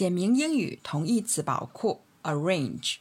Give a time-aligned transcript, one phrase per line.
[0.00, 2.96] 简明英语同义词宝库 arrange。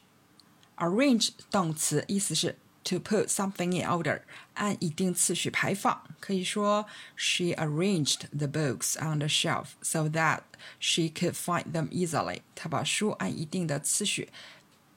[0.76, 4.24] arrange 动词意思是 to put something in order，
[4.56, 6.04] 按一定次序排放。
[6.20, 6.86] 可以说
[7.16, 10.42] She arranged the books on the shelf so that
[10.82, 12.42] she could find them easily。
[12.54, 14.28] 她把书按一定的次序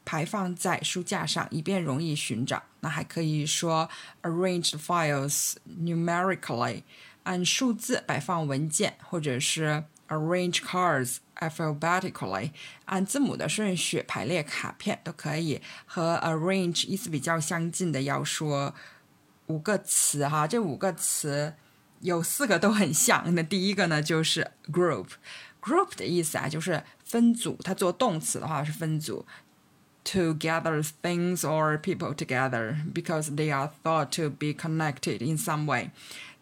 [0.04, 2.64] 排放在书架上，以便容易寻找。
[2.80, 3.88] 那还可以说
[4.22, 6.82] arrange the files numerically，
[7.22, 12.51] 按数字摆放文件，或者是 arrange cards alphabetically，
[12.85, 15.61] 按字母的顺序排列卡片都可以。
[15.85, 18.73] 和 arrange 意思比较相近的，要说
[19.47, 21.53] 五个词哈，这五个词
[22.01, 23.33] 有四个都很像。
[23.35, 27.59] 那第一个呢，就是 group。group 的意思啊，就是分组。
[27.63, 29.25] 它做动词的话是分组。
[30.09, 35.91] to gather things or people together because they are thought to be connected in some way.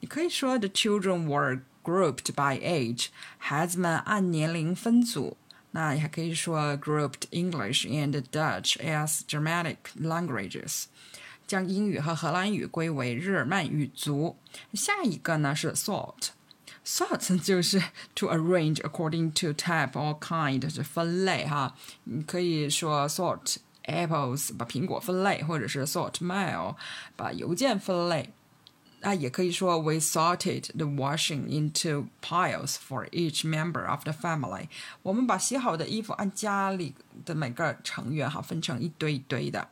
[0.01, 5.37] 你可以说 the children were grouped by age，孩子们按年龄分组。
[5.71, 10.85] 那你还可以说 grouped English and Dutch as Germanic languages，
[11.45, 14.37] 将英语和荷兰语归为日耳曼语族。
[14.73, 17.81] 下一个呢是 sort。Sort 就是
[18.13, 26.75] to arrange according to type or kind 是分类哈，你可以说 sort apples 把苹果分类，或者是 sort mail
[27.15, 28.31] 把邮件分类。
[29.01, 34.67] 啊，也可以说 we sorted the washing into piles for each member of the family。
[35.03, 39.69] 我们把洗好的衣服按家里的每个成员哈分成一堆一堆的。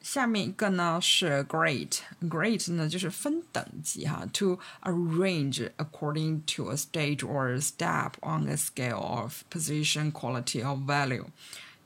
[0.00, 10.10] 下面一个呢是 grade，grade 呢就是分等级哈，to arrange according to a stage or step on a scale of position,
[10.10, 11.26] quality or value。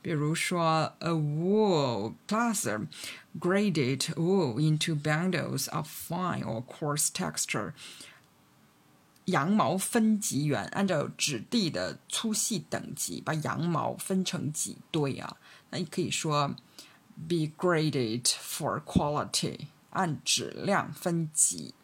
[0.02, 2.86] 比如说，a wool classer
[3.38, 7.72] graded wool into bundles of fine or coarse texture。
[9.26, 15.36] 羊毛分级员按照质地的粗细等级把羊毛分成几堆啊。
[15.70, 16.54] 那你可以说
[17.28, 21.74] ，be graded for quality，按质量分级。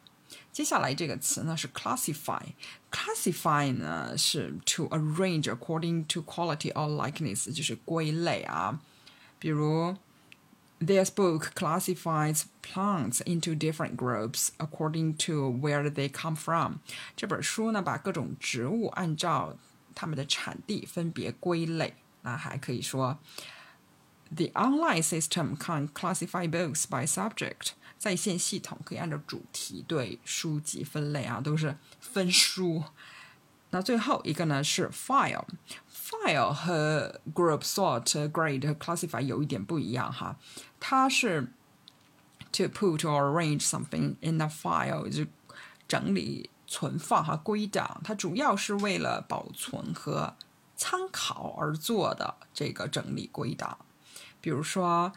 [0.52, 8.80] 接下来这个词呢是 classify，classify 呢是 to arrange according to quality or likeness，就是归类啊。
[9.38, 9.96] 比如，
[10.78, 16.76] This book classifies plants into different groups according to where they come from。
[17.16, 19.56] 这本书呢把各种植物按照
[19.94, 21.94] 它们的产地分别归类。
[22.22, 23.18] 那还可以说。
[24.35, 27.71] The online system can classify books by subject。
[27.97, 32.83] 在线系统可以按照主题对书籍分类啊，都是分书。
[33.71, 40.37] 那最后一个呢是 file，file 和 group、sort、grade 和 classify 有一点不一样哈。
[40.79, 41.51] 它是
[42.51, 45.25] to put or arrange something in a file，就
[45.87, 47.99] 整理、存放哈归档。
[48.03, 50.35] 它主要是为了保存和
[50.75, 53.77] 参考而做的这个整理归档。
[54.41, 55.11] 比如说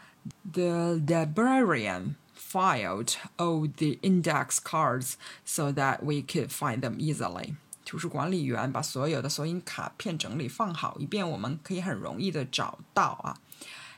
[0.51, 5.13] ，the librarian filed all the index cards
[5.45, 7.55] so that we could find them easily。
[7.85, 13.37] 图书管理员把所有的索引卡片整理放好，以便我们可以很容易的找到啊。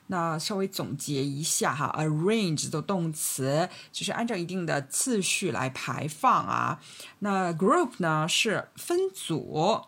[0.07, 6.79] 那稍微总结一下哈，arrange 的动词就是按照一定的次序来排放啊。
[7.19, 9.81] 那 group 呢是分组。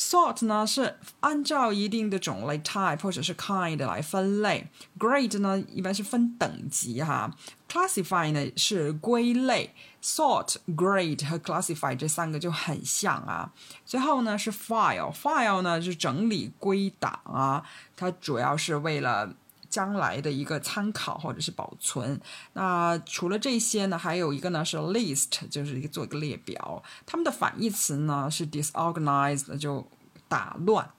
[0.00, 4.66] Sort 呢是按照一定的种类 type 或者是 kind 来分类
[4.98, 7.30] ，grade 呢一般是分等级哈
[7.70, 13.52] ，classify 呢是归类，sort、grade 和 classify 这三个就很像啊。
[13.84, 17.62] 最后呢是 file，file 呢是整理归档啊，
[17.94, 19.34] 它主要是为了
[19.70, 22.20] 将来的一个参考或者是保存。
[22.52, 26.82] 那除了这些呢，还有一个呢是 list，就是一个做一个列表。
[27.06, 29.88] 它们的反义词呢是 disorganized，就
[30.28, 30.90] 打乱。